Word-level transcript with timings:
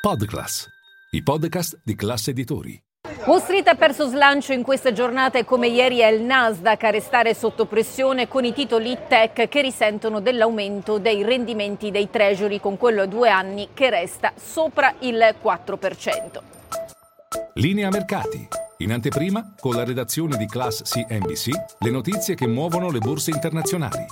Podclass, 0.00 0.66
i 1.10 1.22
podcast 1.22 1.82
di 1.84 1.94
classe 1.94 2.30
editori. 2.30 2.82
Wall 3.26 3.42
Street 3.42 3.68
ha 3.68 3.74
perso 3.74 4.08
slancio 4.08 4.54
in 4.54 4.62
questa 4.62 4.92
giornata 4.92 5.38
e 5.38 5.44
come 5.44 5.68
ieri 5.68 5.98
è 5.98 6.06
il 6.06 6.22
Nasdaq 6.22 6.84
a 6.84 6.90
restare 6.90 7.34
sotto 7.34 7.66
pressione 7.66 8.26
con 8.26 8.46
i 8.46 8.54
titoli 8.54 8.96
tech 9.06 9.46
che 9.46 9.60
risentono 9.60 10.20
dell'aumento 10.20 10.96
dei 10.96 11.22
rendimenti 11.22 11.90
dei 11.90 12.08
treasury 12.08 12.60
con 12.60 12.78
quello 12.78 13.02
a 13.02 13.06
due 13.06 13.28
anni 13.28 13.68
che 13.74 13.90
resta 13.90 14.32
sopra 14.42 14.94
il 15.00 15.18
4%. 15.18 16.40
Linea 17.56 17.90
mercati. 17.90 18.48
In 18.78 18.92
anteprima, 18.92 19.54
con 19.60 19.74
la 19.74 19.84
redazione 19.84 20.38
di 20.38 20.46
Class 20.46 20.80
CNBC, 20.80 21.50
le 21.80 21.90
notizie 21.90 22.34
che 22.34 22.46
muovono 22.46 22.90
le 22.90 23.00
borse 23.00 23.32
internazionali. 23.32 24.06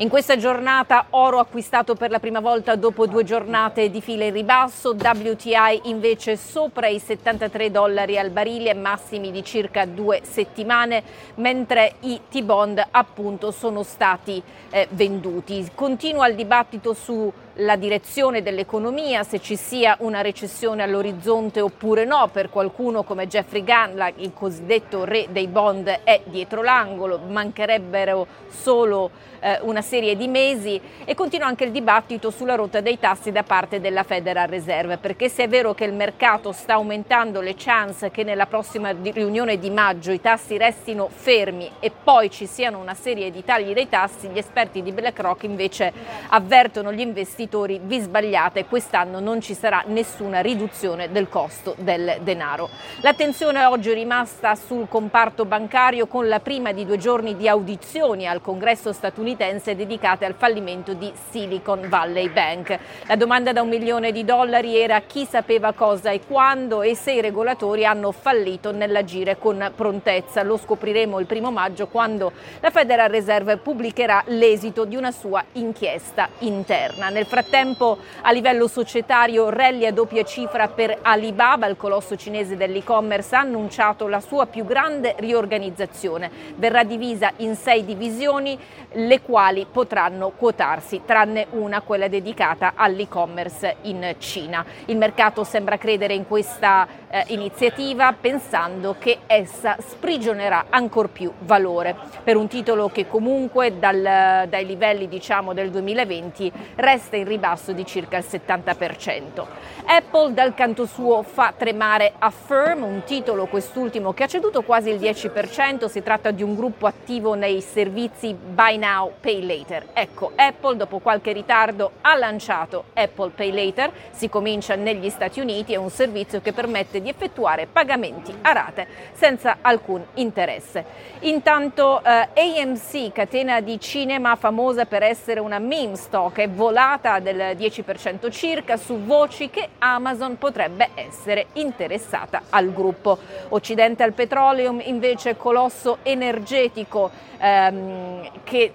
In 0.00 0.08
questa 0.08 0.36
giornata 0.36 1.06
oro 1.10 1.40
acquistato 1.40 1.96
per 1.96 2.12
la 2.12 2.20
prima 2.20 2.38
volta 2.38 2.76
dopo 2.76 3.08
due 3.08 3.24
giornate 3.24 3.90
di 3.90 4.00
fila 4.00 4.26
in 4.26 4.32
ribasso, 4.32 4.90
WTI 4.90 5.88
invece 5.88 6.36
sopra 6.36 6.86
i 6.86 7.00
73 7.00 7.72
dollari 7.72 8.16
al 8.16 8.30
barile, 8.30 8.74
massimi 8.74 9.32
di 9.32 9.42
circa 9.42 9.86
due 9.86 10.20
settimane, 10.22 11.02
mentre 11.36 11.94
i 12.02 12.20
T-bond 12.30 12.80
appunto 12.92 13.50
sono 13.50 13.82
stati 13.82 14.40
eh, 14.70 14.86
venduti. 14.92 15.68
Continua 15.74 16.28
il 16.28 16.36
dibattito 16.36 16.94
su 16.94 17.32
la 17.60 17.76
direzione 17.76 18.42
dell'economia, 18.42 19.22
se 19.22 19.40
ci 19.40 19.56
sia 19.56 19.96
una 20.00 20.20
recessione 20.20 20.82
all'orizzonte 20.82 21.60
oppure 21.60 22.04
no. 22.04 22.28
Per 22.30 22.50
qualcuno 22.50 23.02
come 23.02 23.26
Jeffrey 23.26 23.64
Gunn, 23.64 24.00
il 24.16 24.32
cosiddetto 24.32 25.04
re 25.04 25.26
dei 25.30 25.48
bond, 25.48 25.88
è 26.04 26.20
dietro 26.24 26.62
l'angolo, 26.62 27.18
mancherebbero 27.18 28.26
solo 28.48 29.10
eh, 29.40 29.58
una 29.62 29.82
serie 29.82 30.16
di 30.16 30.28
mesi 30.28 30.80
e 31.04 31.14
continua 31.14 31.46
anche 31.46 31.64
il 31.64 31.70
dibattito 31.70 32.30
sulla 32.30 32.54
rotta 32.54 32.80
dei 32.80 32.98
tassi 32.98 33.32
da 33.32 33.42
parte 33.42 33.80
della 33.80 34.02
Federal 34.02 34.48
Reserve, 34.48 34.98
perché 34.98 35.28
se 35.28 35.44
è 35.44 35.48
vero 35.48 35.74
che 35.74 35.84
il 35.84 35.92
mercato 35.92 36.52
sta 36.52 36.74
aumentando 36.74 37.40
le 37.40 37.54
chance 37.56 38.10
che 38.10 38.22
nella 38.22 38.46
prossima 38.46 38.90
riunione 38.90 39.58
di 39.58 39.70
maggio 39.70 40.12
i 40.12 40.20
tassi 40.20 40.56
restino 40.56 41.08
fermi 41.12 41.70
e 41.80 41.90
poi 41.90 42.30
ci 42.30 42.46
siano 42.46 42.78
una 42.78 42.94
serie 42.94 43.30
di 43.30 43.44
tagli 43.44 43.72
dei 43.72 43.88
tassi, 43.88 44.28
gli 44.28 44.38
esperti 44.38 44.82
di 44.82 44.92
BlackRock 44.92 45.42
invece 45.42 45.92
avvertono 46.28 46.92
gli 46.92 47.00
investitori 47.00 47.46
investitori 47.48 47.80
vi 47.82 47.98
sbagliate, 48.00 48.66
quest'anno 48.66 49.20
non 49.20 49.40
ci 49.40 49.54
sarà 49.54 49.82
nessuna 49.86 50.40
riduzione 50.40 51.10
del 51.10 51.28
costo 51.28 51.74
del 51.78 52.18
denaro. 52.22 52.68
L'attenzione 53.00 53.64
oggi 53.64 53.90
è 53.90 53.94
rimasta 53.94 54.54
sul 54.54 54.86
comparto 54.88 55.46
bancario 55.46 56.06
con 56.06 56.28
la 56.28 56.40
prima 56.40 56.72
di 56.72 56.84
due 56.84 56.98
giorni 56.98 57.36
di 57.36 57.48
audizioni 57.48 58.28
al 58.28 58.42
congresso 58.42 58.92
statunitense 58.92 59.74
dedicate 59.74 60.26
al 60.26 60.34
fallimento 60.34 60.92
di 60.92 61.10
Silicon 61.30 61.88
Valley 61.88 62.28
Bank. 62.28 62.78
La 63.06 63.16
domanda 63.16 63.52
da 63.52 63.62
un 63.62 63.68
milione 63.68 64.12
di 64.12 64.24
dollari 64.24 64.76
era 64.76 65.00
chi 65.00 65.24
sapeva 65.24 65.72
cosa 65.72 66.10
e 66.10 66.20
quando 66.26 66.82
e 66.82 66.94
se 66.94 67.12
i 67.12 67.20
regolatori 67.22 67.86
hanno 67.86 68.12
fallito 68.12 68.72
nell'agire 68.72 69.38
con 69.38 69.72
prontezza. 69.74 70.42
Lo 70.42 70.58
scopriremo 70.58 71.18
il 71.18 71.26
primo 71.26 71.50
maggio 71.50 71.86
quando 71.86 72.32
la 72.60 72.70
Federal 72.70 73.08
Reserve 73.08 73.56
pubblicherà 73.56 74.24
l'esito 74.26 74.84
di 74.84 74.96
una 74.96 75.10
sua 75.10 75.42
inchiesta 75.52 76.28
interna. 76.40 77.08
Nel 77.08 77.26
frattempo 77.38 77.98
a 78.22 78.32
livello 78.32 78.66
societario 78.66 79.48
rally 79.48 79.86
a 79.86 79.92
doppia 79.92 80.24
cifra 80.24 80.66
per 80.66 80.98
Alibaba, 81.02 81.68
il 81.68 81.76
colosso 81.76 82.16
cinese 82.16 82.56
dell'e-commerce, 82.56 83.36
ha 83.36 83.40
annunciato 83.40 84.08
la 84.08 84.18
sua 84.18 84.46
più 84.46 84.64
grande 84.64 85.14
riorganizzazione. 85.18 86.28
Verrà 86.56 86.82
divisa 86.82 87.30
in 87.36 87.54
sei 87.54 87.84
divisioni, 87.84 88.58
le 88.92 89.20
quali 89.20 89.66
potranno 89.70 90.30
quotarsi, 90.30 91.02
tranne 91.04 91.46
una, 91.50 91.80
quella 91.82 92.08
dedicata 92.08 92.72
all'e-commerce 92.74 93.76
in 93.82 94.16
Cina. 94.18 94.64
Il 94.86 94.96
mercato 94.96 95.44
sembra 95.44 95.78
credere 95.78 96.14
in 96.14 96.26
questa 96.26 96.88
eh, 97.08 97.24
iniziativa 97.28 98.12
pensando 98.18 98.96
che 98.98 99.18
essa 99.26 99.76
sprigionerà 99.78 100.66
ancor 100.70 101.10
più 101.10 101.32
valore 101.40 101.94
per 102.24 102.36
un 102.36 102.48
titolo 102.48 102.88
che 102.88 103.06
comunque 103.06 103.78
dal, 103.78 104.46
dai 104.48 104.66
livelli 104.66 105.06
diciamo, 105.08 105.52
del 105.52 105.70
2020 105.70 106.52
resta 106.76 107.16
in 107.18 107.26
ribasso 107.26 107.72
di 107.72 107.84
circa 107.84 108.16
il 108.16 108.24
70%. 108.28 109.46
Apple 109.84 110.34
dal 110.34 110.54
canto 110.54 110.86
suo 110.86 111.22
fa 111.22 111.52
tremare 111.56 112.12
Affirm, 112.18 112.82
un 112.82 113.02
titolo 113.04 113.46
quest'ultimo 113.46 114.12
che 114.12 114.24
ha 114.24 114.26
ceduto 114.26 114.62
quasi 114.62 114.90
il 114.90 114.98
10%, 114.98 115.86
si 115.86 116.02
tratta 116.02 116.30
di 116.30 116.42
un 116.42 116.54
gruppo 116.54 116.86
attivo 116.86 117.34
nei 117.34 117.60
servizi 117.60 118.34
Buy 118.34 118.76
Now, 118.76 119.12
Pay 119.20 119.46
Later. 119.46 119.86
Ecco, 119.92 120.32
Apple 120.34 120.76
dopo 120.76 120.98
qualche 120.98 121.32
ritardo 121.32 121.92
ha 122.02 122.14
lanciato 122.16 122.84
Apple 122.94 123.30
Pay 123.30 123.52
Later, 123.52 123.90
si 124.10 124.28
comincia 124.28 124.74
negli 124.74 125.08
Stati 125.10 125.40
Uniti, 125.40 125.72
è 125.72 125.76
un 125.76 125.90
servizio 125.90 126.40
che 126.40 126.52
permette 126.52 127.00
di 127.00 127.08
effettuare 127.08 127.66
pagamenti 127.66 128.34
a 128.42 128.52
rate 128.52 128.86
senza 129.12 129.58
alcun 129.60 130.04
interesse. 130.14 130.84
Intanto 131.20 132.02
eh, 132.04 132.28
AMC, 132.34 133.12
catena 133.12 133.60
di 133.60 133.80
cinema 133.80 134.36
famosa 134.36 134.84
per 134.84 135.02
essere 135.02 135.40
una 135.40 135.58
meme 135.58 135.96
stock, 135.96 136.38
è 136.38 136.48
volata 136.48 137.07
del 137.18 137.56
10% 137.56 138.30
circa 138.30 138.76
su 138.76 138.98
voci 139.04 139.48
che 139.48 139.70
Amazon 139.78 140.36
potrebbe 140.36 140.90
essere 140.94 141.46
interessata 141.54 142.42
al 142.50 142.72
gruppo. 142.72 143.18
Occidental 143.48 144.12
Petroleum 144.12 144.80
invece 144.84 145.36
colosso 145.36 145.98
energetico 146.02 147.10
ehm, 147.38 148.30
che 148.44 148.72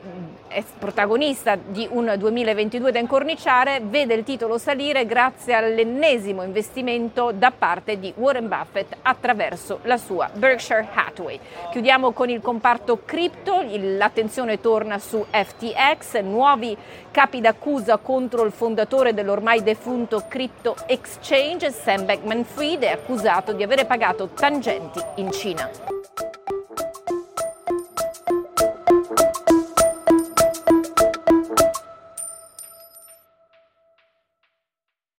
è 0.54 0.64
protagonista 0.78 1.56
di 1.56 1.88
un 1.90 2.14
2022 2.18 2.92
da 2.92 3.00
incorniciare, 3.00 3.82
vede 3.84 4.14
il 4.14 4.24
titolo 4.24 4.60
salire 4.60 5.06
grazie 5.06 5.56
all'ennesimo 5.56 6.44
investimento 6.44 7.32
da 7.32 7.52
parte 7.52 7.98
di 7.98 8.14
Warren 8.16 8.48
Buffett 8.48 8.96
attraverso 9.02 9.80
la 9.84 9.98
sua 9.98 10.30
Berkshire 10.32 10.88
Hathaway. 10.94 11.40
Chiudiamo 11.72 12.12
con 12.12 12.30
il 12.30 12.40
comparto 12.40 13.02
cripto, 13.04 13.64
l'attenzione 13.68 14.62
torna 14.62 15.00
su 15.00 15.26
FTX, 15.30 16.22
nuovi 16.22 16.78
capi 17.10 17.42
d'accusa 17.42 17.98
contro 18.24 18.46
il 18.46 18.54
fondatore 18.54 19.14
dell'ormai 19.14 19.64
defunto 19.64 20.28
Crypto 20.30 20.78
Exchange, 20.88 21.72
Sam 21.72 22.06
Beckman-Fried, 22.06 22.84
è 22.84 22.92
accusato 22.92 23.52
di 23.52 23.64
avere 23.64 23.86
pagato 23.86 24.30
tangenti 24.30 25.04
in 25.16 25.30
Cina. 25.30 25.70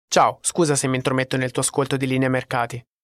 Ciao, 0.09 0.39
scusa 0.41 0.75
se 0.75 0.89
mi 0.89 0.97
intrometto 0.97 1.37
nel 1.37 1.51
tuo 1.51 1.61
ascolto 1.61 1.99
di 1.99 2.07
linea 2.07 2.31
mercati. 2.31 2.83